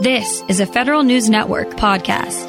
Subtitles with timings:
[0.00, 2.46] This is a Federal News Network podcast.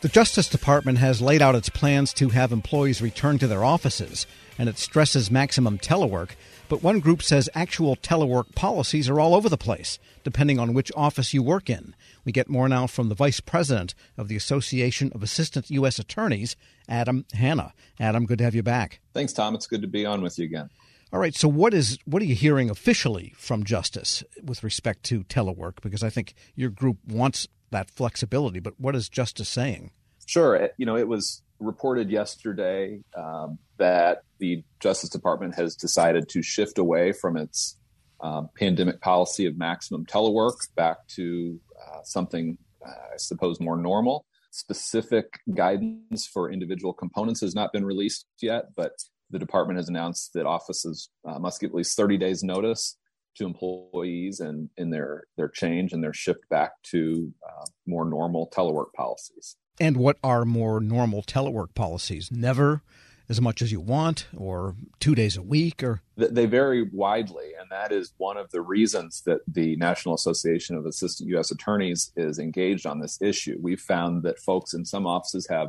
[0.00, 4.26] The Justice Department has laid out its plans to have employees return to their offices,
[4.56, 6.30] and it stresses maximum telework.
[6.70, 10.90] But one group says actual telework policies are all over the place, depending on which
[10.96, 11.94] office you work in.
[12.24, 15.98] We get more now from the Vice President of the Association of Assistant U.S.
[15.98, 16.56] Attorneys,
[16.88, 17.74] Adam Hanna.
[18.00, 19.00] Adam, good to have you back.
[19.12, 19.54] Thanks, Tom.
[19.54, 20.70] It's good to be on with you again.
[21.12, 21.34] All right.
[21.34, 25.80] So, what is what are you hearing officially from Justice with respect to telework?
[25.82, 29.92] Because I think your group wants that flexibility, but what is Justice saying?
[30.26, 30.68] Sure.
[30.76, 36.78] You know, it was reported yesterday um, that the Justice Department has decided to shift
[36.78, 37.78] away from its
[38.20, 44.26] um, pandemic policy of maximum telework back to uh, something, uh, I suppose, more normal.
[44.50, 48.92] Specific guidance for individual components has not been released yet, but
[49.30, 52.96] the department has announced that offices uh, must give at least 30 days notice
[53.36, 58.50] to employees and in their their change and their shift back to uh, more normal
[58.54, 59.56] telework policies.
[59.80, 62.30] And what are more normal telework policies?
[62.32, 62.82] Never
[63.28, 67.70] as much as you want, or two days a week, or they vary widely, and
[67.70, 71.50] that is one of the reasons that the National Association of Assistant U.S.
[71.50, 73.58] Attorneys is engaged on this issue.
[73.60, 75.68] We've found that folks in some offices have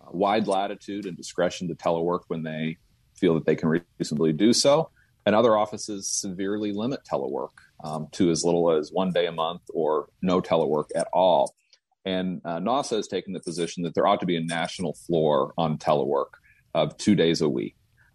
[0.00, 2.78] uh, wide latitude and discretion to telework when they
[3.18, 4.90] feel that they can reasonably do so.
[5.24, 7.50] And other offices severely limit telework
[7.82, 11.54] um, to as little as one day a month or no telework at all.
[12.04, 15.52] And uh, NASA has taken the position that there ought to be a national floor
[15.58, 16.38] on telework
[16.74, 17.74] of two days a week.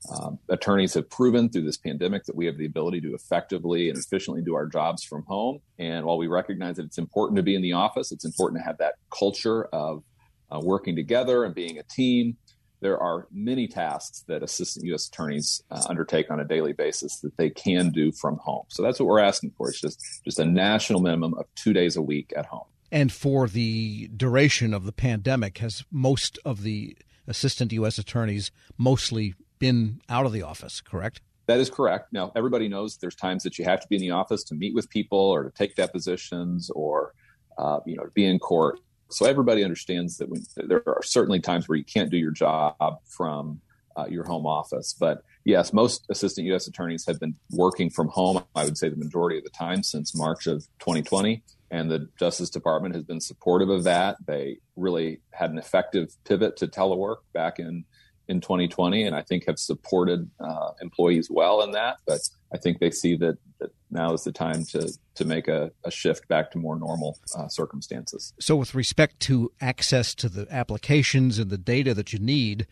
[0.10, 3.98] Um, attorneys have proven through this pandemic that we have the ability to effectively and
[4.00, 5.60] efficiently do our jobs from home.
[5.78, 8.66] And while we recognize that it's important to be in the office, it's important to
[8.66, 10.04] have that culture of
[10.50, 12.38] uh, working together and being a team
[12.82, 15.08] there are many tasks that assistant U.S.
[15.08, 18.66] attorneys uh, undertake on a daily basis that they can do from home.
[18.70, 19.70] So that's what we're asking for.
[19.70, 22.66] It's just just a national minimum of two days a week at home.
[22.92, 27.98] And for the duration of the pandemic, has most of the assistant U.S.
[27.98, 30.82] attorneys mostly been out of the office?
[30.82, 31.22] Correct.
[31.48, 32.12] That is correct.
[32.12, 34.74] Now, everybody knows there's times that you have to be in the office to meet
[34.74, 37.14] with people or to take depositions or,
[37.58, 38.80] uh, you know, to be in court.
[39.12, 43.62] So everybody understands that there are certainly times where you can't do your job from
[43.98, 44.96] uh, your home office.
[44.98, 46.68] But yes, most assistant U.S.
[46.68, 50.16] attorneys have been working from home, I would say the majority of the time since
[50.16, 51.44] March of 2020.
[51.72, 54.18] And the Justice Department has been supportive of that.
[54.26, 57.86] They really had an effective pivot to telework back in
[58.28, 61.98] in 2020, and I think have supported uh, employees well in that.
[62.08, 62.22] But
[62.54, 65.92] I think they see that, that now is the time to to make a, a
[65.92, 68.34] shift back to more normal uh, circumstances.
[68.40, 72.68] So, with respect to access to the applications and the data that you need,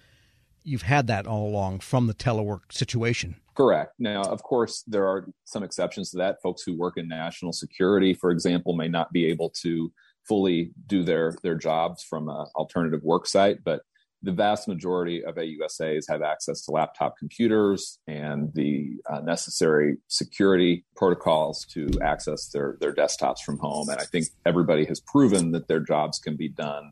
[0.63, 3.37] you've had that all along from the telework situation.
[3.55, 3.93] Correct.
[3.99, 6.41] Now, of course, there are some exceptions to that.
[6.41, 9.91] Folks who work in national security, for example, may not be able to
[10.27, 13.81] fully do their their jobs from an alternative work site, but
[14.21, 20.83] the vast majority of AUSAs have access to laptop computers and the uh, necessary security
[20.95, 23.89] protocols to access their, their desktops from home.
[23.89, 26.91] And I think everybody has proven that their jobs can be done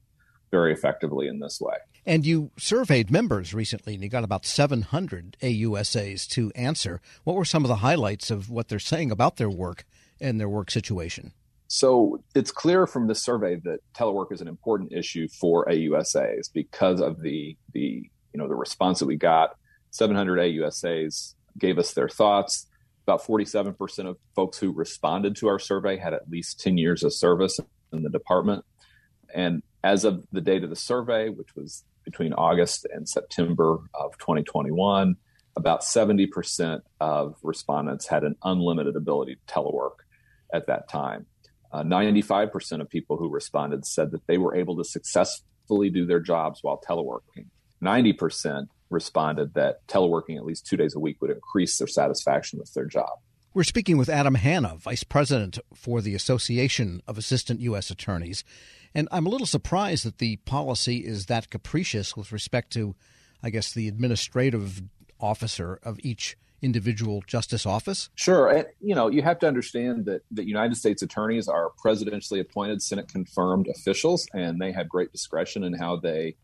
[0.52, 1.76] very effectively in this way.
[2.06, 7.02] And you surveyed members recently, and you got about 700 AUSAs to answer.
[7.26, 9.86] What were some of the highlights of what they're saying about their work
[10.22, 11.34] and their work situation?
[11.68, 17.02] So it's clear from this survey that telework is an important issue for AUSAs because
[17.02, 19.56] of the the you know the response that we got.
[19.92, 22.68] 700 AUSAs gave us their thoughts.
[23.06, 27.14] About 47% of folks who responded to our survey had at least 10 years of
[27.14, 27.58] service
[27.94, 28.66] in the department.
[29.34, 34.18] And as of the date of the survey, which was between August and September of
[34.18, 35.16] 2021,
[35.56, 40.04] about 70% of respondents had an unlimited ability to telework
[40.54, 41.26] at that time.
[41.72, 46.20] Uh, 95% of people who responded said that they were able to successfully do their
[46.20, 47.48] jobs while teleworking.
[47.84, 52.74] 90% responded that teleworking at least two days a week would increase their satisfaction with
[52.74, 53.20] their job.
[53.54, 57.90] We're speaking with Adam Hanna, Vice President for the Association of Assistant U.S.
[57.90, 58.44] Attorneys.
[58.94, 62.96] And I'm a little surprised that the policy is that capricious with respect to,
[63.44, 64.84] I guess, the administrative
[65.20, 68.10] officer of each individual justice office?
[68.16, 68.66] Sure.
[68.82, 73.08] You know, you have to understand that the United States attorneys are presidentially appointed, Senate
[73.08, 76.36] confirmed officials, and they have great discretion in how they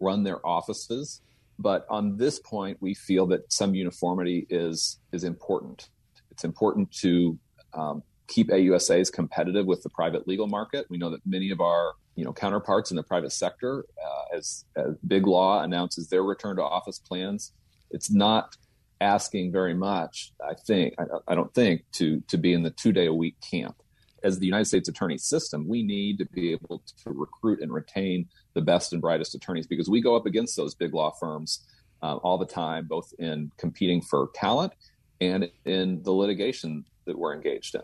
[0.00, 1.20] run their offices.
[1.58, 5.88] But on this point, we feel that some uniformity is is important.
[6.30, 7.38] It's important to
[7.74, 10.86] um, keep AUSAs competitive with the private legal market.
[10.88, 14.64] We know that many of our you know counterparts in the private sector, uh, as,
[14.76, 17.52] as Big Law announces their return to office plans,
[17.90, 18.56] it's not
[19.00, 20.32] asking very much.
[20.42, 23.36] I think I, I don't think to to be in the two day a week
[23.40, 23.76] camp.
[24.22, 28.28] as the United States attorney system, we need to be able to recruit and retain
[28.54, 31.64] the best and brightest attorneys because we go up against those big law firms
[32.02, 34.72] uh, all the time, both in competing for talent
[35.20, 37.82] and in the litigation that we're engaged in.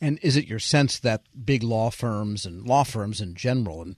[0.00, 3.96] And is it your sense that big law firms and law firms in general, and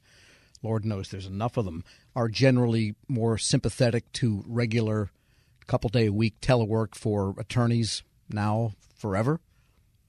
[0.63, 5.11] Lord knows there's enough of them, are generally more sympathetic to regular
[5.69, 9.41] couple day a week telework for attorneys now forever?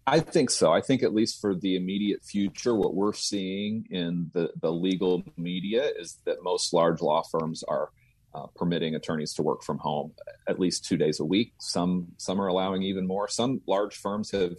[0.08, 0.72] I think so.
[0.72, 5.22] I think at least for the immediate future, what we're seeing in the, the legal
[5.38, 7.90] media is that most large law firms are
[8.34, 10.14] uh, permitting attorneys to work from home
[10.48, 11.54] at least two days a week.
[11.60, 13.28] Some some are allowing even more.
[13.28, 14.56] Some large firms have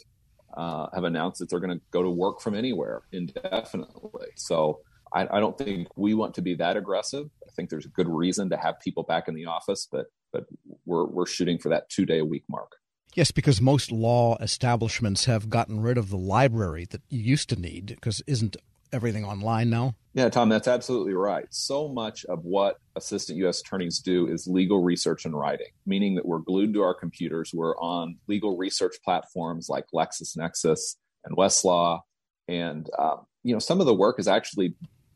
[0.56, 4.28] uh, have announced that they're going to go to work from anywhere indefinitely.
[4.36, 4.80] So
[5.12, 7.30] I, I, don't think we want to be that aggressive.
[7.46, 10.46] I think there's a good reason to have people back in the office, but but
[10.84, 12.72] we're we're shooting for that two day a week mark.
[13.14, 17.56] Yes, because most law establishments have gotten rid of the library that you used to
[17.56, 18.56] need because isn't
[18.92, 19.94] everything online now?
[20.14, 21.46] Yeah, Tom, that's absolutely right.
[21.50, 23.60] So much of what assistant U.S.
[23.60, 27.52] attorneys do is legal research and writing, meaning that we're glued to our computers.
[27.54, 32.00] We're on legal research platforms like LexisNexis and Westlaw.
[32.48, 34.74] And, um, you know, some of the work is actually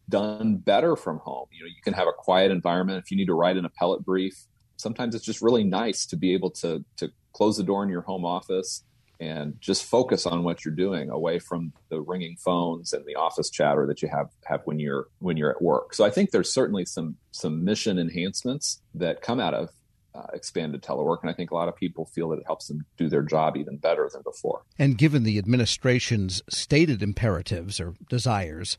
[0.09, 1.47] done better from home.
[1.51, 3.03] You know, you can have a quiet environment.
[3.03, 4.35] If you need to write an appellate brief,
[4.85, 8.03] sometimes it's just really nice to be able to to close the door in your
[8.03, 8.85] home office
[9.21, 13.49] and just focus on what you're doing away from the ringing phones and the office
[13.49, 15.95] chatter that you have have when you're when you're at work.
[15.95, 19.71] So I think there's certainly some some mission enhancements that come out of
[20.15, 22.85] uh, expanded telework, and I think a lot of people feel that it helps them
[22.97, 24.63] do their job even better than before.
[24.79, 28.77] And given the administration's stated imperatives or desires,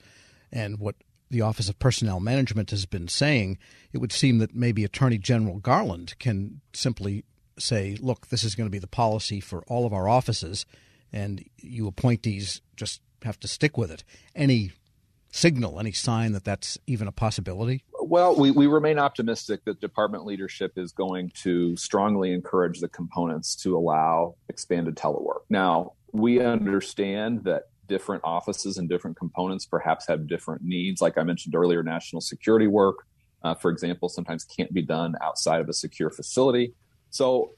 [0.51, 0.96] and what
[1.30, 3.57] the Office of Personnel Management has been saying,
[3.92, 7.25] it would seem that maybe Attorney General Garland can simply
[7.57, 10.66] say, look, this is going to be the policy for all of our offices,
[11.12, 14.04] and you appointees just have to stick with it.
[14.36, 14.72] Any
[15.31, 17.83] signal, any sign that that's even a possibility?
[18.01, 23.56] Well, we, we remain optimistic that department leadership is going to strongly encourage the components
[23.57, 25.42] to allow expanded telework.
[25.50, 31.02] Now, we understand that different offices and different components perhaps have different needs.
[31.02, 33.06] Like I mentioned earlier, national security work,
[33.44, 36.74] uh, for example, sometimes can't be done outside of a secure facility.
[37.10, 37.52] So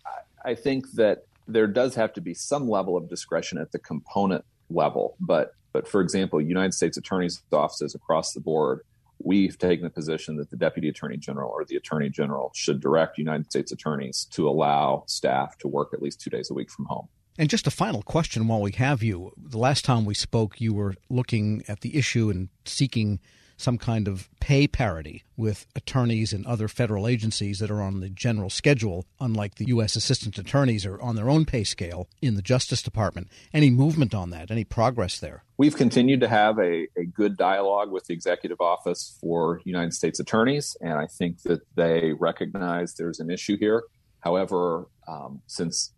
[0.43, 4.43] I think that there does have to be some level of discretion at the component
[4.69, 5.15] level.
[5.19, 8.81] But but for example, United States attorneys' offices across the board,
[9.19, 13.17] we've taken the position that the deputy attorney general or the attorney general should direct
[13.17, 16.85] United States attorneys to allow staff to work at least two days a week from
[16.85, 17.07] home.
[17.37, 19.31] And just a final question while we have you.
[19.37, 23.19] The last time we spoke, you were looking at the issue and seeking
[23.57, 28.09] some kind of pay parity with attorneys and other federal agencies that are on the
[28.09, 29.95] general schedule, unlike the U.S.
[29.95, 33.29] assistant attorneys are on their own pay scale in the Justice Department.
[33.53, 34.51] Any movement on that?
[34.51, 35.43] Any progress there?
[35.57, 40.19] We've continued to have a, a good dialogue with the Executive Office for United States
[40.19, 43.83] Attorneys, and I think that they recognize there's an issue here.
[44.19, 45.93] However, um, since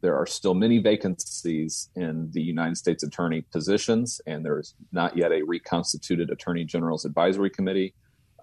[0.00, 5.32] there are still many vacancies in the United States attorney positions, and there's not yet
[5.32, 7.94] a reconstituted attorney general's advisory committee.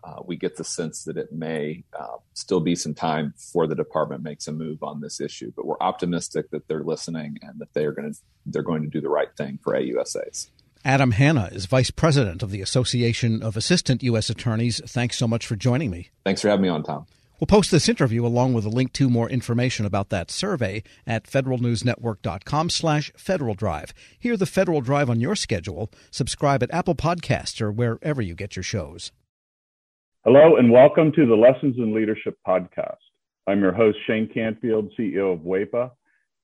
[0.03, 3.75] Uh, we get the sense that it may uh, still be some time before the
[3.75, 7.73] department makes a move on this issue, but we're optimistic that they're listening and that
[7.73, 10.47] they are going to they're going to do the right thing for AUSAs.
[10.85, 14.29] Adam Hanna is vice president of the Association of Assistant U.S.
[14.29, 14.81] Attorneys.
[14.85, 16.09] Thanks so much for joining me.
[16.25, 17.05] Thanks for having me on, Tom.
[17.39, 21.25] We'll post this interview along with a link to more information about that survey at
[21.25, 23.93] federalnewsnetwork.com slash Federal Drive.
[24.19, 25.89] Hear the Federal Drive on your schedule.
[26.11, 29.11] Subscribe at Apple Podcasts or wherever you get your shows.
[30.23, 32.95] Hello and welcome to the Lessons in Leadership podcast.
[33.47, 35.91] I'm your host, Shane Canfield, CEO of WEPA,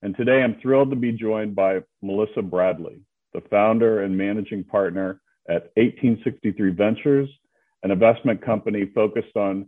[0.02, 3.00] and today I'm thrilled to be joined by Melissa Bradley,
[3.34, 7.30] the founder and managing partner at 1863 Ventures,
[7.84, 9.68] an investment company focused on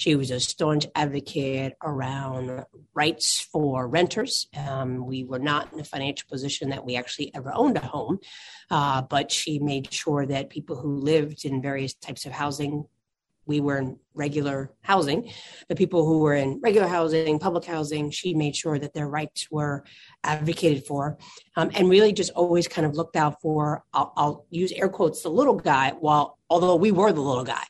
[0.00, 2.64] She was a staunch advocate around
[2.94, 4.48] rights for renters.
[4.56, 8.18] Um, we were not in a financial position that we actually ever owned a home,
[8.70, 12.86] uh, but she made sure that people who lived in various types of housing
[13.44, 15.30] we were in regular housing.
[15.68, 19.48] The people who were in regular housing, public housing, she made sure that their rights
[19.50, 19.84] were
[20.22, 21.18] advocated for,
[21.56, 23.82] um, and really just always kind of looked out for.
[23.92, 27.64] I'll, I'll, use air quotes the little guy, while although we were the little guy.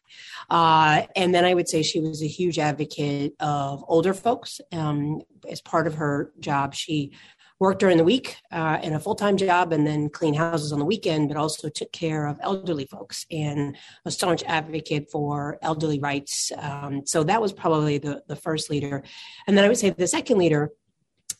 [0.49, 4.61] Uh, and then I would say she was a huge advocate of older folks.
[4.73, 7.13] Um, as part of her job, she
[7.61, 10.79] worked during the week uh, in a full time job and then clean houses on
[10.79, 16.01] the weekend, but also took care of elderly folks and a staunch advocate for elderly
[16.01, 16.51] rights.
[16.57, 19.05] Um, so that was probably the, the first leader.
[19.47, 20.71] And then I would say the second leader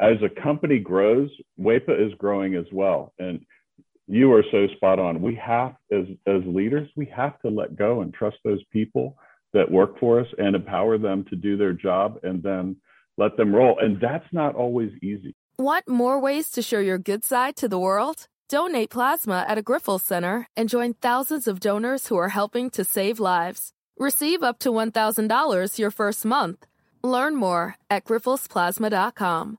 [0.00, 3.12] as a company grows, WEPA is growing as well.
[3.18, 3.44] And
[4.06, 5.22] you are so spot on.
[5.22, 9.16] We have, as, as leaders, we have to let go and trust those people
[9.52, 12.76] that work for us and empower them to do their job and then
[13.16, 13.78] let them roll.
[13.80, 15.34] And that's not always easy.
[15.58, 18.26] Want more ways to show your good side to the world?
[18.48, 22.84] Donate plasma at a Grifols Center and join thousands of donors who are helping to
[22.84, 23.72] save lives.
[23.96, 26.66] Receive up to $1,000 your first month.
[27.02, 29.58] Learn more at grifolsplasma.com.